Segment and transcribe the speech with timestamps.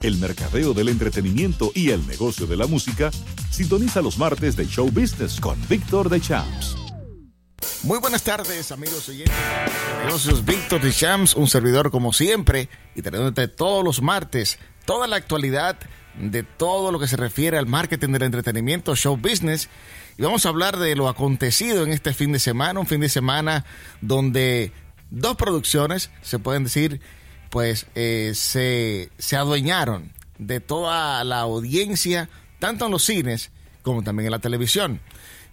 [0.00, 3.10] el mercadeo del entretenimiento y el negocio de la música,
[3.50, 6.76] sintoniza los martes de Show Business con Víctor de Champs.
[7.82, 9.34] Muy buenas tardes, amigos oyentes
[10.06, 15.16] negocios Víctor de Champs, un servidor como siempre, y teniéndote todos los martes toda la
[15.16, 15.78] actualidad
[16.18, 19.68] de todo lo que se refiere al marketing del entretenimiento, show business.
[20.18, 23.08] Y vamos a hablar de lo acontecido en este fin de semana, un fin de
[23.08, 23.64] semana
[24.00, 24.72] donde
[25.10, 27.00] dos producciones, se pueden decir,
[27.50, 32.28] pues eh, se, se adueñaron de toda la audiencia,
[32.58, 33.50] tanto en los cines
[33.82, 35.00] como también en la televisión.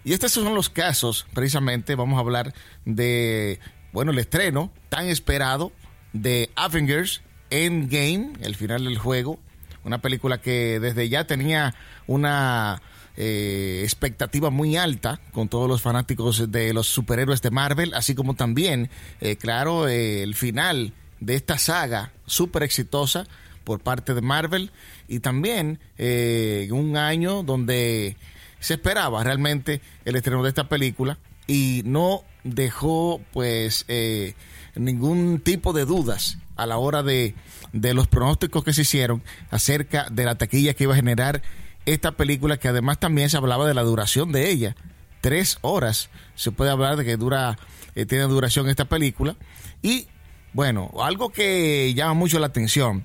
[0.04, 3.60] Y estos son los casos, precisamente, vamos a hablar de,
[3.92, 5.72] bueno, el estreno tan esperado
[6.12, 9.38] de Avengers Endgame, el final del juego,
[9.84, 11.74] una película que desde ya tenía
[12.06, 12.80] una
[13.16, 18.34] eh, expectativa muy alta con todos los fanáticos de los superhéroes de Marvel, así como
[18.34, 18.90] también,
[19.20, 23.26] eh, claro, eh, el final de esta saga súper exitosa
[23.64, 24.70] por parte de Marvel
[25.08, 28.16] y también eh, un año donde
[28.60, 34.34] se esperaba realmente el estreno de esta película y no dejó pues eh,
[34.74, 37.34] ningún tipo de dudas a la hora de,
[37.72, 41.42] de los pronósticos que se hicieron acerca de la taquilla que iba a generar
[41.86, 44.76] esta película que además también se hablaba de la duración de ella.
[45.20, 47.58] Tres horas se puede hablar de que dura
[47.94, 49.36] eh, tiene duración esta película.
[49.82, 50.08] Y
[50.52, 53.04] bueno, algo que llama mucho la atención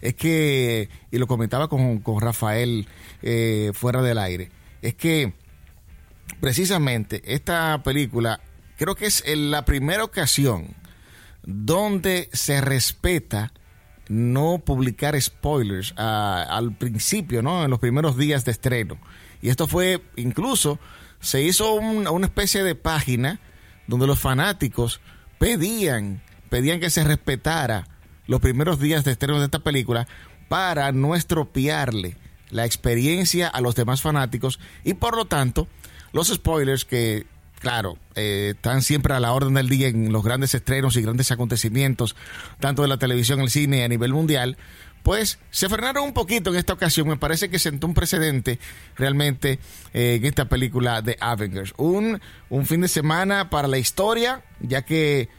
[0.00, 2.86] es que, y lo comentaba con, con Rafael
[3.22, 4.50] eh, fuera del aire,
[4.82, 5.32] es que
[6.40, 8.40] precisamente esta película
[8.76, 10.74] creo que es la primera ocasión
[11.42, 13.52] donde se respeta
[14.08, 17.64] no publicar spoilers al principio, ¿no?
[17.64, 18.98] En los primeros días de estreno.
[19.42, 20.78] Y esto fue, incluso,
[21.20, 23.40] se hizo un, una especie de página
[23.86, 25.00] donde los fanáticos
[25.38, 27.86] pedían pedían que se respetara
[28.26, 30.06] los primeros días de estreno de esta película
[30.48, 32.16] para no estropearle
[32.50, 35.68] la experiencia a los demás fanáticos y por lo tanto
[36.12, 37.26] los spoilers que
[37.60, 41.30] claro eh, están siempre a la orden del día en los grandes estrenos y grandes
[41.30, 42.16] acontecimientos
[42.60, 44.56] tanto de la televisión el cine a nivel mundial
[45.02, 47.08] pues se frenaron un poquito en esta ocasión.
[47.08, 48.58] Me parece que sentó un precedente
[48.96, 49.58] realmente
[49.94, 51.72] eh, en esta película de Avengers.
[51.78, 52.20] Un,
[52.50, 55.30] un fin de semana para la historia, ya que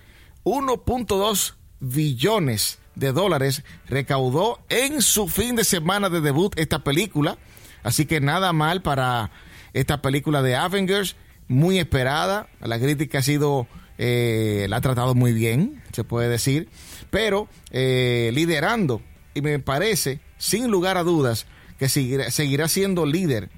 [0.50, 7.38] 1.2 billones de dólares recaudó en su fin de semana de debut esta película.
[7.84, 9.32] Así que nada mal para
[9.74, 11.16] esta película de Avengers,
[11.48, 12.50] muy esperada.
[12.62, 13.68] La crítica ha sido,
[14.00, 16.68] eh, la ha tratado muy bien, se puede decir,
[17.12, 19.04] pero eh, liderando,
[19.36, 21.46] y me parece, sin lugar a dudas,
[21.78, 23.50] que seguirá, seguirá siendo líder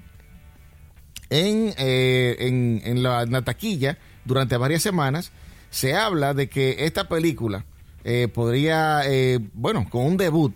[1.30, 2.36] en, eh,
[2.84, 5.32] en, la, en la taquilla durante varias semanas
[5.72, 7.64] se habla de que esta película
[8.04, 10.52] eh, podría, eh, bueno, con un debut,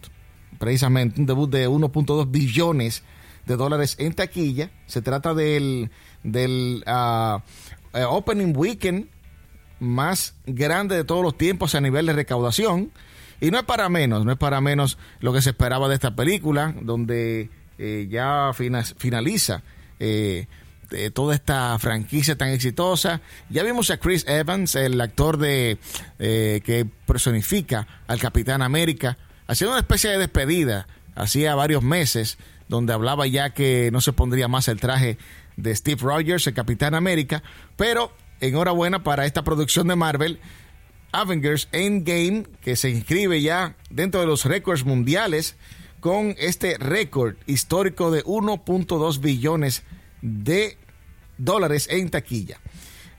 [0.58, 3.02] precisamente un debut de 1.2 billones
[3.46, 5.90] de dólares en taquilla, se trata del,
[6.22, 7.40] del uh,
[8.08, 9.08] opening weekend
[9.80, 12.92] más grande de todos los tiempos a nivel de recaudación.
[13.40, 16.14] Y no es para menos, no es para menos lo que se esperaba de esta
[16.14, 19.62] película, donde eh, ya finaliza
[19.98, 20.46] eh,
[20.90, 23.20] de toda esta franquicia tan exitosa.
[23.48, 25.78] Ya vimos a Chris Evans, el actor de
[26.18, 32.38] eh, que personifica al Capitán América, haciendo una especie de despedida hacía varios meses,
[32.68, 35.18] donde hablaba ya que no se pondría más el traje
[35.56, 37.42] de Steve Rogers, el Capitán América,
[37.76, 40.38] pero enhorabuena para esta producción de Marvel.
[41.12, 45.56] Avengers Endgame, que se inscribe ya dentro de los récords mundiales
[46.00, 49.95] con este récord histórico de 1.2 billones de
[51.38, 52.58] dólares en taquilla.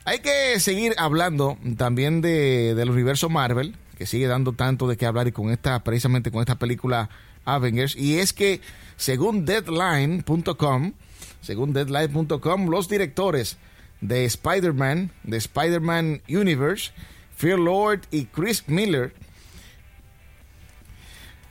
[0.04, 5.06] Hay que seguir hablando también de, del universo Marvel, que sigue dando tanto de qué
[5.06, 7.10] hablar y con esta, precisamente con esta película
[7.44, 7.96] Avengers.
[7.96, 8.60] Y es que,
[8.96, 10.92] según Deadline.com,
[11.40, 13.58] según Deadline.com, los directores
[14.00, 16.92] de Spider-Man, de Spider-Man Universe,
[17.36, 19.14] Fear Lord y Chris Miller,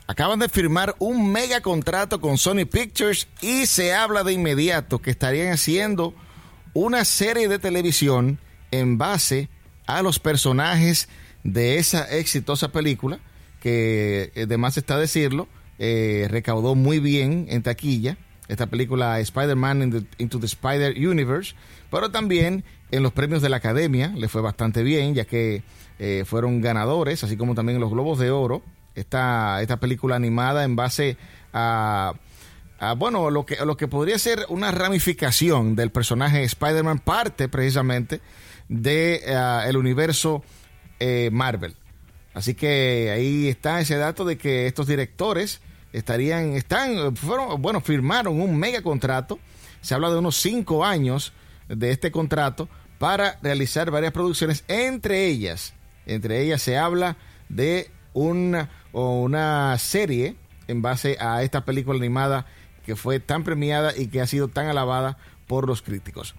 [0.07, 5.11] acaban de firmar un mega contrato con Sony Pictures y se habla de inmediato que
[5.11, 6.13] estarían haciendo
[6.73, 8.39] una serie de televisión
[8.71, 9.49] en base
[9.85, 11.09] a los personajes
[11.43, 13.19] de esa exitosa película
[13.59, 18.17] que además está decirlo eh, recaudó muy bien en taquilla
[18.47, 21.53] esta película Spider-Man Into the Spider Universe
[21.91, 25.63] pero también en los premios de la Academia le fue bastante bien ya que
[25.99, 28.63] eh, fueron ganadores así como también los Globos de Oro
[28.97, 31.17] esta, esta película animada en base
[31.53, 32.13] a,
[32.79, 38.21] a, bueno, lo que, lo que podría ser una ramificación del personaje Spider-Man, parte precisamente
[38.67, 40.43] de uh, el universo
[40.99, 41.75] eh, Marvel.
[42.33, 45.61] Así que ahí está ese dato de que estos directores
[45.93, 49.39] estarían, están, fueron, bueno, firmaron un mega contrato.
[49.81, 51.33] Se habla de unos cinco años
[51.67, 52.67] de este contrato
[52.97, 55.73] para realizar varias producciones, entre ellas,
[56.07, 57.15] entre ellas se habla
[57.47, 57.91] de
[58.97, 60.35] una, una serie
[60.67, 62.45] en base a esta película animada
[62.85, 65.17] que fue tan premiada y que ha sido tan alabada
[65.47, 66.35] por los críticos.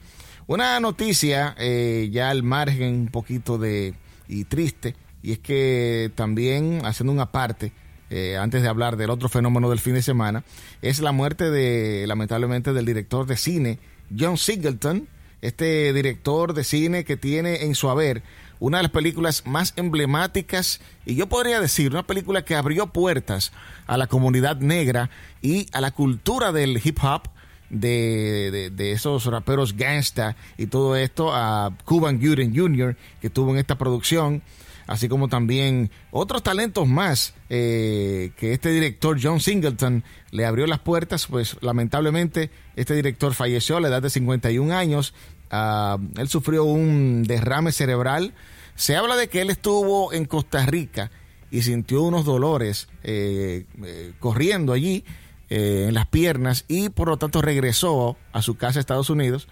[0.46, 3.94] Una noticia eh, ya al margen un poquito de
[4.28, 7.72] y triste y es que también haciendo una parte
[8.10, 10.44] eh, antes de hablar del otro fenómeno del fin de semana
[10.80, 13.78] es la muerte de lamentablemente del director de cine
[14.18, 15.08] John Singleton
[15.42, 18.22] este director de cine que tiene en su haber
[18.60, 23.52] una de las películas más emblemáticas y yo podría decir una película que abrió puertas
[23.86, 25.10] a la comunidad negra
[25.42, 27.28] y a la cultura del hip hop
[27.70, 32.96] de, esos raperos gangsta y todo esto a Cuban Gooding Jr.
[33.20, 34.42] que tuvo en esta producción
[34.86, 40.80] así como también otros talentos más eh, que este director John Singleton le abrió las
[40.80, 45.14] puertas, pues lamentablemente este director falleció a la edad de 51 años,
[45.50, 48.34] ah, él sufrió un derrame cerebral,
[48.74, 51.10] se habla de que él estuvo en Costa Rica
[51.50, 55.04] y sintió unos dolores eh, eh, corriendo allí
[55.50, 59.48] en las piernas y por lo tanto regresó a su casa a Estados Unidos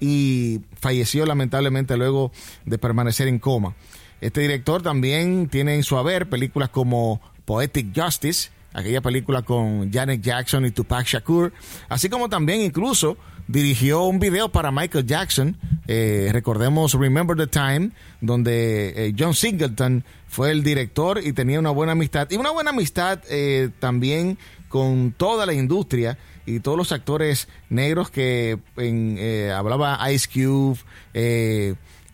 [0.00, 2.32] y falleció lamentablemente luego
[2.64, 3.74] de permanecer en coma.
[4.20, 10.20] Este director también tiene en su haber películas como Poetic Justice, aquella película con Janet
[10.20, 11.52] Jackson y Tupac Shakur,
[11.88, 13.16] así como también incluso
[13.48, 15.56] dirigió un video para Michael Jackson,
[15.86, 21.70] eh, recordemos Remember the Time, donde eh, John Singleton fue el director y tenía una
[21.70, 24.38] buena amistad, y una buena amistad eh, también
[24.68, 28.58] con toda la industria y todos los actores negros que
[29.54, 30.78] hablaba Ice Cube,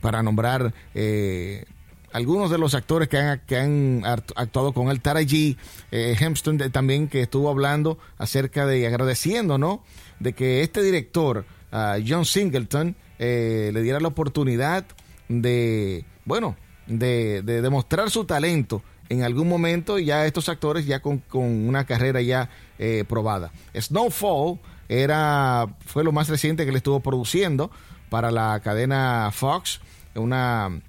[0.01, 0.73] para nombrar
[2.15, 5.57] algunos de los actores que han, que han actuado con él, Tara G.
[5.91, 6.17] Eh,
[6.71, 9.83] también, que estuvo hablando acerca de, agradeciendo, ¿no?
[10.21, 11.45] De que este director,
[12.07, 14.85] John Singleton, eh, le diera la oportunidad
[15.29, 16.57] de, bueno,
[16.87, 22.49] de, demostrar su talento en algún momento, ya estos actores ya con, una carrera ya
[22.79, 23.51] eh, probada.
[23.75, 27.73] Snowfall era, fue lo más reciente que le estuvo produciendo
[28.09, 29.81] para la cadena Fox,
[30.15, 30.81] una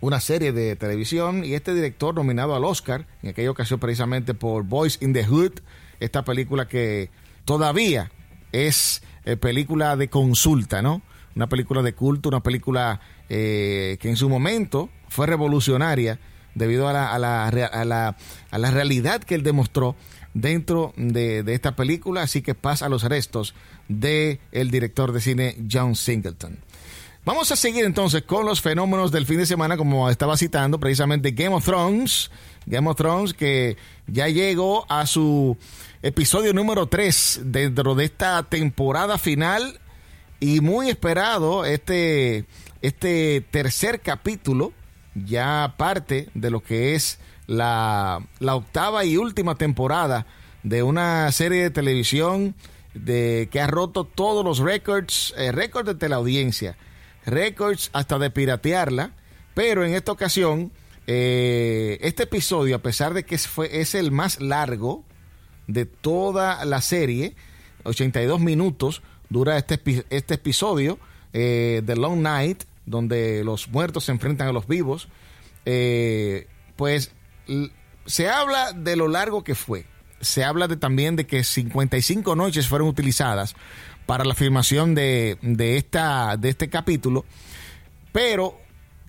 [0.00, 4.64] una serie de televisión y este director nominado al Oscar, en aquella ocasión precisamente por
[4.64, 5.60] Boys in the Hood,
[6.00, 7.10] esta película que
[7.44, 8.10] todavía
[8.52, 11.02] es eh, película de consulta, ¿no?
[11.36, 16.18] Una película de culto, una película eh, que en su momento fue revolucionaria
[16.54, 18.16] debido a la, a la, a la,
[18.50, 19.94] a la realidad que él demostró
[20.34, 23.54] dentro de, de, esta película, así que pasa a los restos
[23.88, 26.58] de el director de cine John Singleton.
[27.22, 31.32] Vamos a seguir entonces con los fenómenos del fin de semana, como estaba citando precisamente
[31.32, 32.30] Game of Thrones.
[32.64, 33.76] Game of Thrones que
[34.06, 35.58] ya llegó a su
[36.00, 39.80] episodio número 3 dentro de esta temporada final
[40.40, 42.46] y muy esperado este,
[42.80, 44.72] este tercer capítulo,
[45.14, 50.24] ya parte de lo que es la, la octava y última temporada
[50.62, 52.54] de una serie de televisión
[52.94, 56.78] de, que ha roto todos los récords, eh, récords de teleaudiencia
[57.26, 59.12] récords hasta de piratearla,
[59.54, 60.72] pero en esta ocasión,
[61.06, 65.04] eh, este episodio, a pesar de que fue, es el más largo
[65.66, 67.34] de toda la serie,
[67.84, 70.98] 82 minutos dura este, este episodio,
[71.32, 75.08] eh, The Long Night, donde los muertos se enfrentan a los vivos,
[75.64, 77.12] eh, pues
[78.06, 79.86] se habla de lo largo que fue.
[80.20, 83.54] Se habla de, también de que 55 noches fueron utilizadas
[84.06, 85.38] para la filmación de,
[85.76, 87.24] esta, de este capítulo,
[88.12, 88.58] pero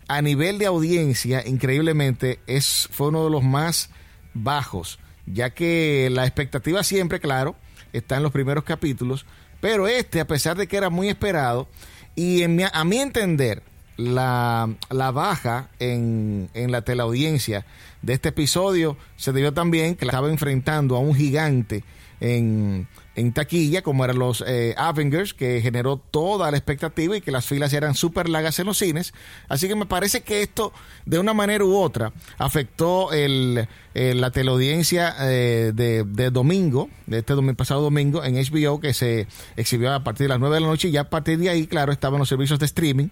[0.07, 3.89] a nivel de audiencia, increíblemente, es, fue uno de los más
[4.33, 7.55] bajos, ya que la expectativa siempre, claro,
[7.93, 9.25] está en los primeros capítulos,
[9.59, 11.67] pero este, a pesar de que era muy esperado,
[12.15, 13.63] y en a mi entender,
[14.01, 17.65] la, la baja en, en la teleaudiencia
[18.01, 18.97] de este episodio.
[19.15, 21.83] Se debió también que la estaba enfrentando a un gigante
[22.19, 27.31] en, en taquilla, como eran los eh, Avengers, que generó toda la expectativa y que
[27.31, 29.13] las filas eran súper largas en los cines.
[29.49, 30.71] Así que me parece que esto,
[31.05, 37.57] de una manera u otra, afectó el, la teleaudiencia eh, de, domingo, de este domingo,
[37.57, 39.27] pasado domingo, en HBO, que se
[39.57, 41.67] exhibió a partir de las 9 de la noche y ya a partir de ahí,
[41.67, 43.09] claro, estaban los servicios de streaming.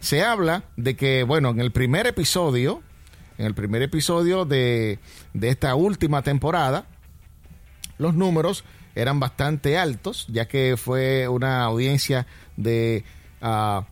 [0.00, 2.82] Se habla de que, bueno, en el primer episodio,
[3.38, 4.98] en el primer episodio de,
[5.32, 6.86] de esta última temporada,
[7.96, 8.64] los números
[8.98, 12.26] eran bastante altos, ya que fue una audiencia
[12.56, 13.04] de,
[13.40, 13.82] uh,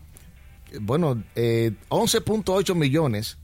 [0.81, 3.39] bueno, 11.8 eh, millones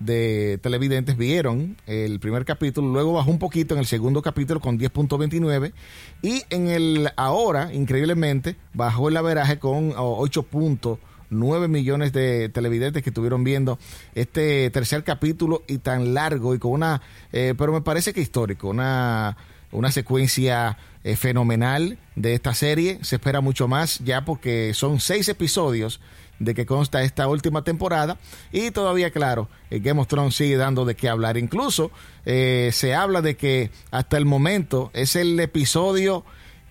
[0.00, 4.76] de televidentes vieron el primer capítulo, luego bajó un poquito en el segundo capítulo con
[4.76, 5.72] 10.29
[6.20, 13.44] y en el ahora, increíblemente, bajó el averaje con 8.9 millones de televidentes que estuvieron
[13.44, 13.78] viendo
[14.16, 17.00] este tercer capítulo y tan largo y con una,
[17.32, 19.36] eh, pero me parece que histórico, una,
[19.72, 22.98] una secuencia eh, fenomenal de esta serie.
[23.02, 26.00] Se espera mucho más ya porque son seis episodios
[26.38, 28.18] de que consta esta última temporada.
[28.52, 31.36] Y todavía claro Game of Thrones sigue dando de qué hablar.
[31.36, 31.90] Incluso
[32.24, 36.24] eh, se habla de que hasta el momento es el episodio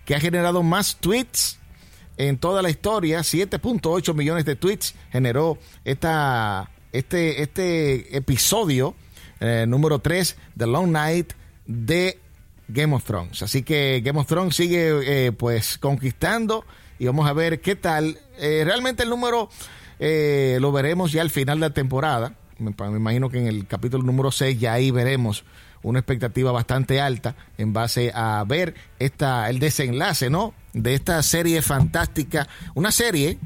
[0.06, 1.60] que ha generado más tweets
[2.18, 3.20] en toda la historia.
[3.20, 8.96] 7.8 millones de tweets generó esta este este episodio
[9.40, 11.34] eh, número 3 de Long Night
[11.66, 12.20] de
[12.72, 16.66] Game of Thrones así que Game of Thrones sigue eh, pues conquistando
[17.02, 18.20] y vamos a ver qué tal.
[18.38, 19.50] Eh, realmente el número
[19.98, 22.36] eh, lo veremos ya al final de la temporada.
[22.60, 25.44] Me, imagino que en el capítulo número 6 ya ahí veremos
[25.82, 30.54] una expectativa bastante alta en base a ver esta el desenlace, ¿no?
[30.74, 33.40] De esta serie fantástica, una serie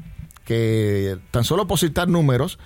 [0.44, 2.58] que tan solo por citar números,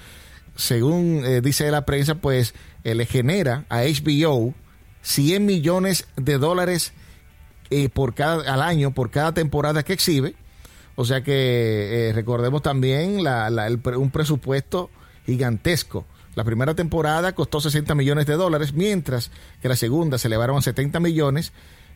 [0.56, 2.52] según eh, dice la prensa, pues
[2.82, 4.54] le genera a HBO
[5.02, 6.92] 100 millones de dólares
[7.92, 10.34] por cada, al año por cada temporada que exhibe
[11.00, 14.90] o sea que eh, recordemos también un presupuesto
[15.24, 16.04] gigantesco.
[16.34, 19.30] La primera temporada costó 60 millones de dólares, mientras
[19.62, 21.52] que la segunda se elevaron a 70 millones.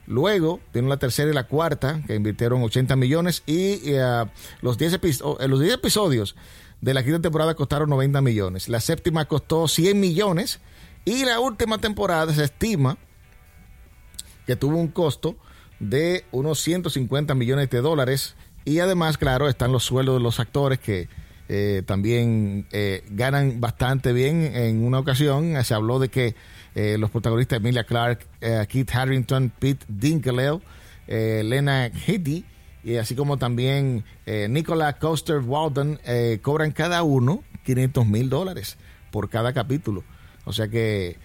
[0.06, 4.25] Luego tiene la tercera y la cuarta, que invirtieron 80 millones, y eh,
[4.62, 6.34] los, 10 eh, los 10 episodios
[6.80, 8.70] de la quinta temporada costaron 90 millones.
[8.70, 10.61] La séptima costó 100 millones,
[11.04, 12.96] y la última temporada se estima
[14.46, 15.37] que tuvo un costo
[15.80, 20.78] de unos 150 millones de dólares y además, claro, están los sueldos de los actores
[20.78, 21.08] que
[21.49, 24.56] eh, también eh, ganan bastante bien.
[24.56, 26.34] En una ocasión se habló de que
[26.75, 28.26] eh, los protagonistas Emilia Clark,
[28.68, 30.61] Keith Harrington, Pete Dinklage,
[31.06, 32.44] Lena Headey,
[32.82, 35.99] y así como también Nicola Coster Walden,
[36.42, 38.76] cobran cada uno 500 mil dólares
[39.11, 40.02] por cada capítulo.
[40.44, 41.16] O sea que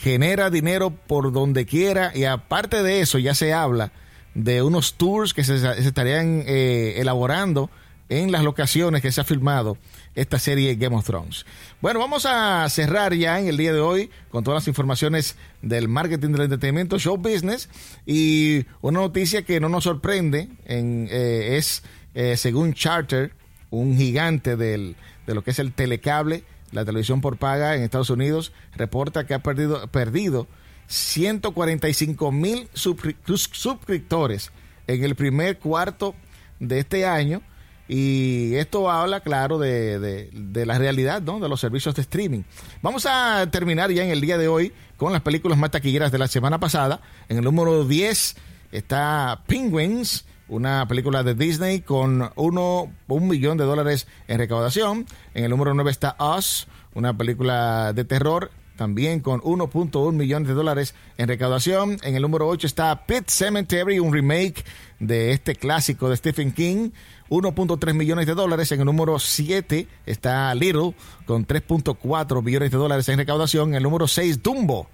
[0.00, 3.92] genera dinero por donde quiera y aparte de eso ya se habla
[4.38, 7.70] de unos tours que se, estarían eh, elaborando
[8.08, 9.76] en las locaciones que se ha filmado
[10.14, 11.44] esta serie Game of Thrones.
[11.82, 15.88] Bueno, vamos a cerrar ya en el día de hoy con todas las informaciones del
[15.88, 17.68] marketing del entretenimiento, show business
[18.06, 21.82] y una noticia que no nos sorprende en, eh, es,
[22.14, 23.32] eh, según Charter,
[23.70, 24.96] un gigante del,
[25.26, 29.34] de lo que es el telecable, la televisión por paga en Estados Unidos, reporta que
[29.34, 30.46] ha perdido, perdido
[30.88, 34.50] 145 mil suscriptores
[34.86, 36.14] en el primer cuarto
[36.58, 37.42] de este año.
[37.90, 40.30] Y esto habla, claro, de,
[40.66, 41.40] la realidad ¿no?
[41.40, 42.42] de los servicios de streaming.
[42.82, 46.18] Vamos a terminar ya en el día de hoy con las películas más taquilleras de
[46.18, 47.00] la semana pasada.
[47.28, 48.36] En el número 10
[48.72, 55.06] está Penguins, una película de Disney con uno, un millón de dólares en recaudación.
[55.34, 60.54] En el número 9 está Us, una película de terror también con 1.1 millones de
[60.54, 61.98] dólares en recaudación.
[62.02, 64.64] En el número 8 está Pit Cemetery, un remake
[65.00, 66.90] de este clásico de Stephen King,
[67.28, 68.72] 1.3 millones de dólares.
[68.72, 70.94] En el número 7 está Little,
[71.26, 73.70] con 3.4 millones de dólares en recaudación.
[73.70, 74.88] En el número 6, Dumbo,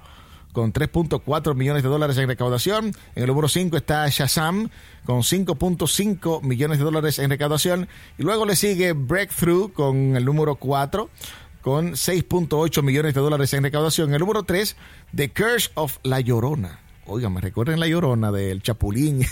[0.54, 2.86] con 3.4 millones de dólares en recaudación.
[3.14, 4.70] En el número 5 está Shazam,
[5.04, 7.88] con 5.5 millones de dólares en recaudación.
[8.16, 11.10] Y luego le sigue Breakthrough, con el número 4
[11.60, 14.12] con 6.8 millones de dólares en recaudación.
[14.12, 14.76] El número 3,
[15.16, 16.83] The Curse of La Llorona.
[17.06, 19.26] Oiga, me recuerden La Llorona del Chapulín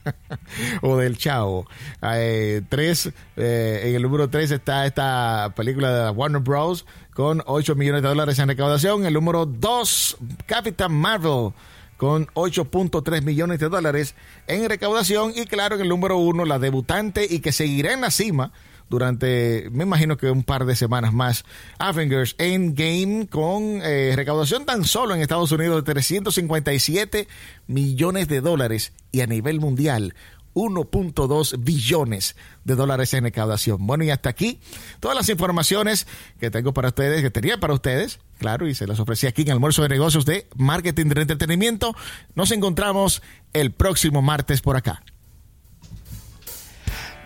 [0.82, 1.66] o del Chavo.
[2.00, 6.86] Tres, eh, en el número 3 está esta película de Warner Bros.
[7.12, 9.04] con 8 millones de dólares en recaudación.
[9.04, 11.52] El número 2, Captain Marvel
[11.98, 14.14] con 8.3 millones de dólares
[14.46, 15.32] en recaudación.
[15.34, 18.50] Y claro, en el número 1, la debutante y que seguirá en la cima
[18.88, 21.44] durante, me imagino que un par de semanas más,
[21.78, 27.28] Avengers Endgame con eh, recaudación tan solo en Estados Unidos de 357
[27.66, 30.14] millones de dólares y a nivel mundial
[30.54, 33.86] 1.2 billones de dólares en recaudación.
[33.86, 34.60] Bueno, y hasta aquí
[35.00, 36.06] todas las informaciones
[36.38, 39.50] que tengo para ustedes, que tenía para ustedes, claro, y se las ofrecí aquí en
[39.50, 41.94] Almuerzo de Negocios de Marketing de Entretenimiento.
[42.34, 43.22] Nos encontramos
[43.52, 45.02] el próximo martes por acá.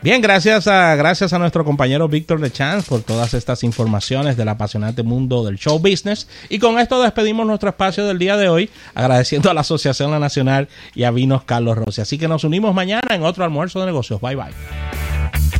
[0.00, 4.48] Bien, gracias a, gracias a nuestro compañero Víctor de Chance por todas estas informaciones del
[4.48, 6.28] apasionante mundo del show business.
[6.48, 10.20] Y con esto despedimos nuestro espacio del día de hoy, agradeciendo a la Asociación La
[10.20, 12.00] Nacional y a Vinos Carlos Rossi.
[12.00, 14.20] Así que nos unimos mañana en otro almuerzo de negocios.
[14.20, 15.57] Bye bye.